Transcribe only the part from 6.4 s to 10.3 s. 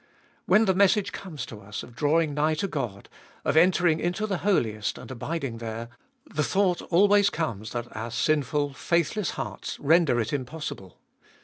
thought always comes that our sinful, faithless hearts render